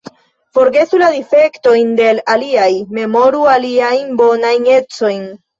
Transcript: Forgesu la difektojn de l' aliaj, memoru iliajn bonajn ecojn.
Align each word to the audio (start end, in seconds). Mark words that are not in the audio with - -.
Forgesu 0.57 1.01
la 1.01 1.09
difektojn 1.15 1.93
de 2.01 2.07
l' 2.21 2.25
aliaj, 2.37 2.71
memoru 3.01 3.45
iliajn 3.57 4.19
bonajn 4.23 4.71
ecojn. 4.81 5.25